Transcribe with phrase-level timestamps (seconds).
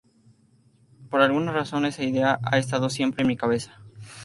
[1.11, 3.79] Por alguna razón esa idea ha estado siempre en mi cabeza.